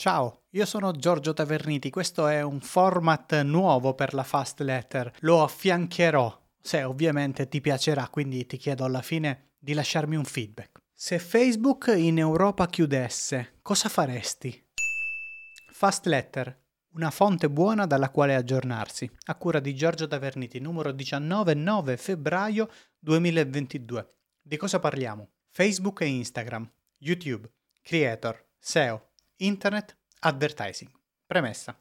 [0.00, 5.42] Ciao, io sono Giorgio Taverniti, questo è un format nuovo per la Fast Letter, lo
[5.42, 10.80] affiancherò, se ovviamente ti piacerà, quindi ti chiedo alla fine di lasciarmi un feedback.
[10.94, 14.66] Se Facebook in Europa chiudesse, cosa faresti?
[15.70, 16.58] Fast Letter,
[16.94, 22.70] una fonte buona dalla quale aggiornarsi, a cura di Giorgio Taverniti, numero 19, 9 febbraio
[22.98, 24.14] 2022.
[24.40, 25.28] Di cosa parliamo?
[25.50, 29.09] Facebook e Instagram, YouTube, Creator, SEO,
[29.42, 30.90] Internet Advertising.
[31.24, 31.74] Premessa.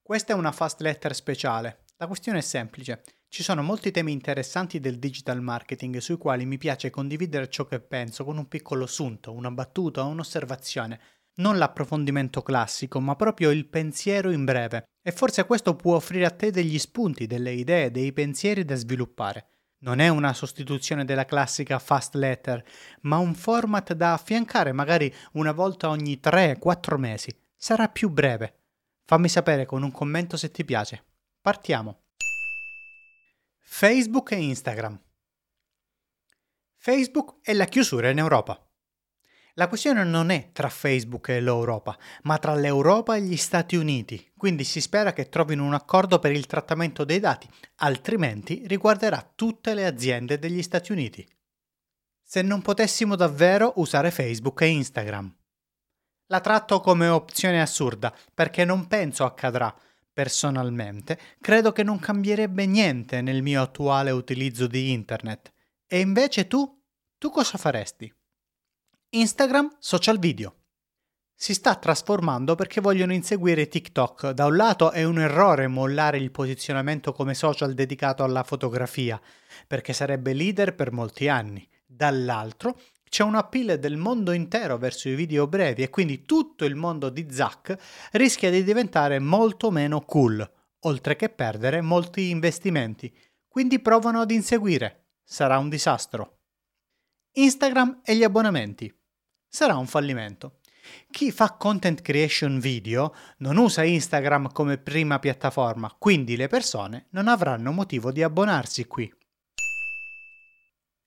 [0.00, 1.86] Questa è una fast letter speciale.
[1.96, 3.02] La questione è semplice.
[3.28, 7.80] Ci sono molti temi interessanti del digital marketing sui quali mi piace condividere ciò che
[7.80, 11.00] penso con un piccolo sunto, una battuta o un'osservazione.
[11.38, 14.84] Non l'approfondimento classico, ma proprio il pensiero in breve.
[15.02, 19.48] E forse questo può offrire a te degli spunti, delle idee, dei pensieri da sviluppare.
[19.78, 22.64] Non è una sostituzione della classica fast letter,
[23.02, 27.38] ma un format da affiancare magari una volta ogni 3-4 mesi.
[27.54, 28.60] Sarà più breve.
[29.04, 31.04] Fammi sapere con un commento se ti piace.
[31.40, 32.04] Partiamo.
[33.60, 35.00] Facebook e Instagram.
[36.76, 38.65] Facebook è la chiusura in Europa.
[39.58, 44.30] La questione non è tra Facebook e l'Europa, ma tra l'Europa e gli Stati Uniti,
[44.36, 49.72] quindi si spera che trovino un accordo per il trattamento dei dati, altrimenti riguarderà tutte
[49.72, 51.26] le aziende degli Stati Uniti.
[52.22, 55.34] Se non potessimo davvero usare Facebook e Instagram.
[56.26, 59.74] La tratto come opzione assurda, perché non penso accadrà.
[60.12, 65.50] Personalmente, credo che non cambierebbe niente nel mio attuale utilizzo di Internet.
[65.86, 66.78] E invece tu?
[67.16, 68.12] Tu cosa faresti?
[69.10, 70.54] Instagram social video.
[71.32, 74.30] Si sta trasformando perché vogliono inseguire TikTok.
[74.30, 79.20] Da un lato è un errore mollare il posizionamento come social dedicato alla fotografia,
[79.68, 81.66] perché sarebbe leader per molti anni.
[81.86, 86.74] Dall'altro c'è un appeal del mondo intero verso i video brevi e quindi tutto il
[86.74, 87.76] mondo di Zack
[88.12, 93.14] rischia di diventare molto meno cool, oltre che perdere molti investimenti.
[93.46, 95.10] Quindi provano ad inseguire.
[95.22, 96.35] Sarà un disastro.
[97.38, 98.90] Instagram e gli abbonamenti.
[99.46, 100.60] Sarà un fallimento.
[101.10, 107.28] Chi fa content creation video non usa Instagram come prima piattaforma, quindi le persone non
[107.28, 109.12] avranno motivo di abbonarsi qui.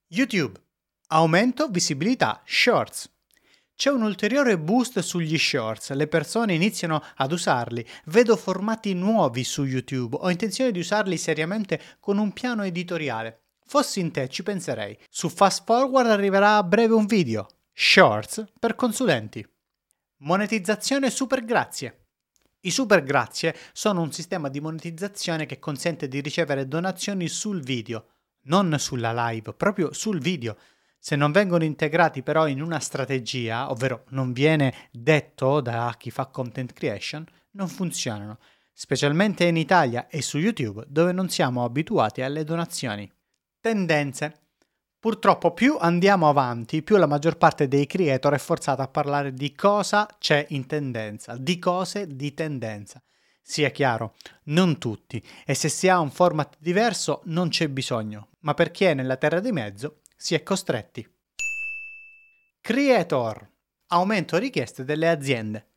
[0.10, 0.62] YouTube.
[1.08, 3.12] Aumento visibilità shorts.
[3.74, 9.64] C'è un ulteriore boost sugli shorts, le persone iniziano ad usarli, vedo formati nuovi su
[9.64, 13.46] YouTube, ho intenzione di usarli seriamente con un piano editoriale.
[13.70, 14.98] Fossi in te ci penserei.
[15.12, 17.46] Su Fast Forward arriverà a breve un video.
[17.72, 19.48] Shorts per consulenti.
[20.22, 22.08] Monetizzazione super grazie.
[22.62, 28.08] I super grazie sono un sistema di monetizzazione che consente di ricevere donazioni sul video,
[28.46, 30.58] non sulla live, proprio sul video.
[30.98, 36.26] Se non vengono integrati però in una strategia, ovvero non viene detto da chi fa
[36.26, 38.40] content creation, non funzionano,
[38.74, 43.08] specialmente in Italia e su YouTube dove non siamo abituati alle donazioni.
[43.70, 44.40] Tendenze.
[45.00, 49.54] Purtroppo più andiamo avanti, più la maggior parte dei creator è forzata a parlare di
[49.54, 53.00] cosa c'è in tendenza, di cose di tendenza.
[53.44, 54.16] Sia chiaro,
[54.46, 58.86] non tutti, e se si ha un format diverso non c'è bisogno, ma per chi
[58.86, 61.08] è nella terra di mezzo si è costretti.
[62.62, 63.52] Creator.
[63.90, 65.68] Aumento richieste delle aziende.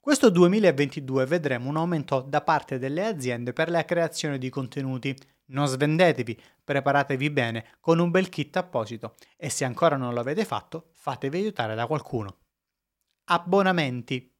[0.00, 5.66] Questo 2022 vedremo un aumento da parte delle aziende per la creazione di contenuti non
[5.66, 11.38] svendetevi, preparatevi bene con un bel kit apposito e se ancora non l'avete fatto, fatevi
[11.38, 12.38] aiutare da qualcuno.
[13.24, 14.32] Abbonamenti.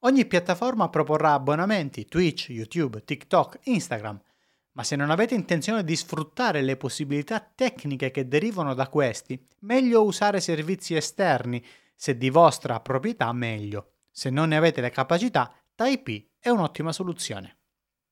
[0.00, 4.20] Ogni piattaforma proporrà abbonamenti, Twitch, YouTube, TikTok, Instagram,
[4.72, 10.04] ma se non avete intenzione di sfruttare le possibilità tecniche che derivano da questi, meglio
[10.04, 11.64] usare servizi esterni,
[11.96, 13.94] se di vostra proprietà meglio.
[14.10, 17.58] Se non ne avete le capacità, Type è un'ottima soluzione.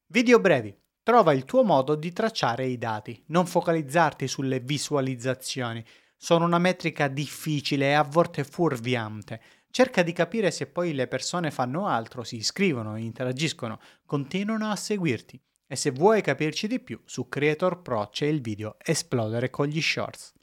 [0.07, 0.77] Video brevi.
[1.07, 5.85] Trova il tuo modo di tracciare i dati, non focalizzarti sulle visualizzazioni.
[6.17, 9.41] Sono una metrica difficile e a volte fuorviante.
[9.71, 15.41] Cerca di capire se poi le persone fanno altro, si iscrivono, interagiscono, continuano a seguirti.
[15.69, 19.81] E se vuoi capirci di più, su Creator Pro c'è il video Esplodere con gli
[19.81, 20.35] shorts.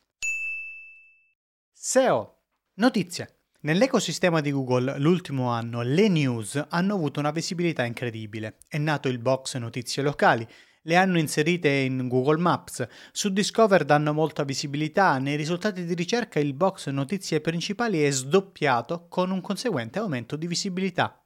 [1.73, 2.37] SEO.
[2.75, 3.42] Notizie.
[3.65, 8.57] Nell'ecosistema di Google l'ultimo anno le news hanno avuto una visibilità incredibile.
[8.67, 10.45] È nato il box notizie locali,
[10.81, 16.41] le hanno inserite in Google Maps, su Discover danno molta visibilità, nei risultati di ricerca
[16.41, 21.25] il box notizie principali è sdoppiato con un conseguente aumento di visibilità.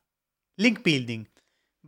[0.57, 1.27] Link building.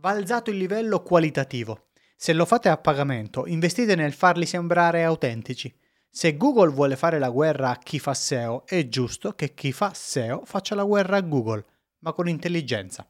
[0.00, 1.90] Va alzato il livello qualitativo.
[2.16, 5.72] Se lo fate a pagamento, investite nel farli sembrare autentici.
[6.12, 9.94] Se Google vuole fare la guerra a chi fa SEO, è giusto che chi fa
[9.94, 11.64] SEO faccia la guerra a Google,
[12.00, 13.08] ma con intelligenza.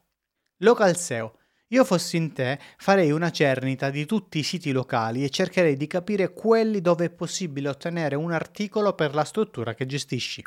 [0.57, 1.39] Local SEO.
[1.69, 5.87] Io fossi in te, farei una cernita di tutti i siti locali e cercherei di
[5.87, 10.43] capire quelli dove è possibile ottenere un articolo per la struttura che gestisci.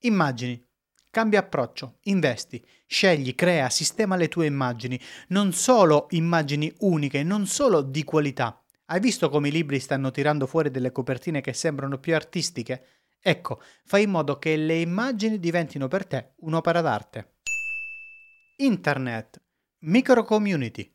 [0.00, 0.66] Immagini.
[1.10, 4.98] Cambia approccio, investi, scegli, crea, sistema le tue immagini,
[5.28, 8.63] non solo immagini uniche, non solo di qualità.
[8.86, 12.84] Hai visto come i libri stanno tirando fuori delle copertine che sembrano più artistiche?
[13.18, 17.36] Ecco, fai in modo che le immagini diventino per te un'opera d'arte.
[18.56, 19.40] Internet
[19.86, 20.90] Micro community.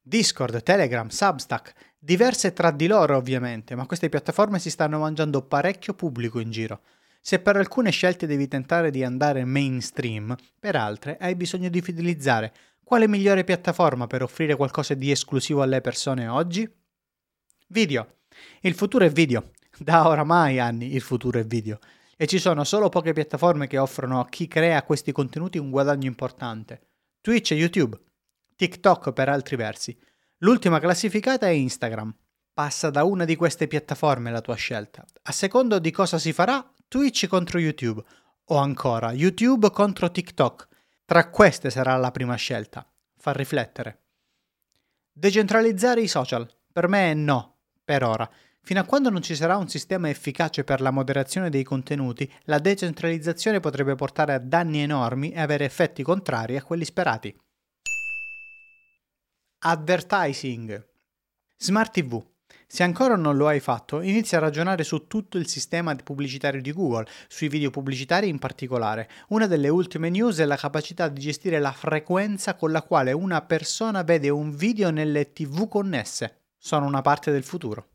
[0.00, 5.92] Discord, Telegram, Substack, diverse tra di loro ovviamente, ma queste piattaforme si stanno mangiando parecchio
[5.92, 6.80] pubblico in giro.
[7.20, 12.52] Se per alcune scelte devi tentare di andare mainstream, per altre hai bisogno di fidelizzare.
[12.82, 16.82] Quale migliore piattaforma per offrire qualcosa di esclusivo alle persone oggi?
[17.66, 18.18] Video.
[18.60, 19.50] Il futuro è video.
[19.76, 21.78] Da oramai anni il futuro è video.
[22.16, 26.06] E ci sono solo poche piattaforme che offrono a chi crea questi contenuti un guadagno
[26.06, 26.80] importante.
[27.20, 27.98] Twitch e YouTube.
[28.54, 29.98] TikTok per altri versi.
[30.38, 32.14] L'ultima classificata è Instagram.
[32.52, 35.04] Passa da una di queste piattaforme la tua scelta.
[35.22, 38.02] A secondo di cosa si farà, Twitch contro YouTube
[38.44, 40.68] o ancora YouTube contro TikTok.
[41.04, 42.88] Tra queste sarà la prima scelta.
[43.16, 44.02] Fa riflettere.
[45.12, 46.48] Decentralizzare i social.
[46.72, 47.53] Per me no,
[47.84, 48.28] per ora.
[48.62, 52.58] Fino a quando non ci sarà un sistema efficace per la moderazione dei contenuti, la
[52.58, 57.36] decentralizzazione potrebbe portare a danni enormi e avere effetti contrari a quelli sperati.
[59.58, 60.86] Advertising.
[61.58, 62.24] Smart TV.
[62.66, 66.72] Se ancora non lo hai fatto, inizia a ragionare su tutto il sistema pubblicitario di
[66.72, 69.10] Google, sui video pubblicitari in particolare.
[69.28, 73.42] Una delle ultime news è la capacità di gestire la frequenza con la quale una
[73.42, 76.43] persona vede un video nelle TV connesse.
[76.66, 77.88] Sono una parte del futuro.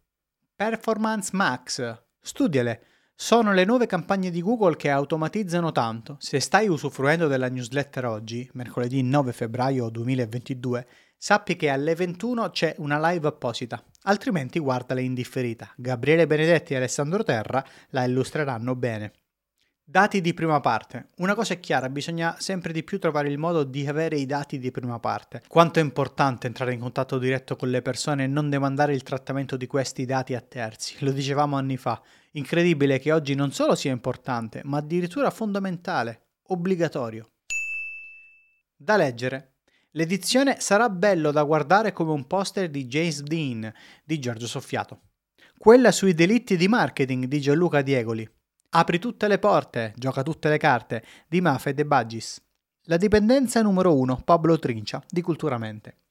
[0.55, 2.03] Performance Max.
[2.21, 2.83] Studiale.
[3.15, 6.17] Sono le nuove campagne di Google che automatizzano tanto.
[6.19, 10.87] Se stai usufruendo della newsletter oggi, mercoledì 9 febbraio 2022,
[11.17, 15.73] sappi che alle 21 c'è una live apposita, altrimenti guardala in differita.
[15.75, 19.13] Gabriele Benedetti e Alessandro Terra la illustreranno bene.
[19.89, 21.07] Dati di prima parte.
[21.15, 24.59] Una cosa è chiara, bisogna sempre di più trovare il modo di avere i dati
[24.59, 25.41] di prima parte.
[25.47, 29.57] Quanto è importante entrare in contatto diretto con le persone e non demandare il trattamento
[29.57, 30.97] di questi dati a terzi.
[30.99, 31.99] Lo dicevamo anni fa.
[32.33, 37.31] Incredibile che oggi non solo sia importante, ma addirittura fondamentale, obbligatorio.
[38.77, 39.55] Da leggere.
[39.93, 44.99] L'edizione sarà bello da guardare come un poster di James Dean di Giorgio Soffiato.
[45.57, 48.37] Quella sui delitti di marketing di Gianluca Diegoli.
[48.71, 52.39] Apri tutte le porte, gioca tutte le carte di Mafia e De Baggis.
[52.83, 56.01] La dipendenza numero 1, Pablo Trincia di Culturamente.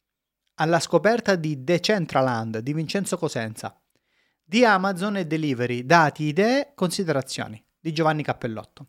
[0.54, 3.80] Alla scoperta di Decentraland di Vincenzo Cosenza.
[4.42, 8.88] Di Amazon e Delivery, dati, idee, considerazioni di Giovanni Cappellotto.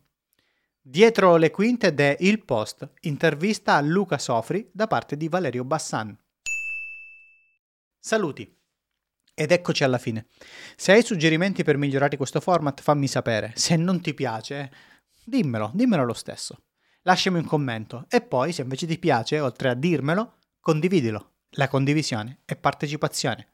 [0.80, 6.18] Dietro le quinte de Il Post, intervista a Luca Sofri da parte di Valerio Bassan.
[8.00, 8.59] Saluti.
[9.40, 10.26] Ed eccoci alla fine.
[10.76, 13.52] Se hai suggerimenti per migliorare questo format, fammi sapere.
[13.54, 14.70] Se non ti piace,
[15.24, 16.64] dimmelo, dimmelo lo stesso.
[17.04, 21.36] Lasciami un commento e poi, se invece ti piace, oltre a dirmelo, condividilo.
[21.52, 23.49] La condivisione è partecipazione.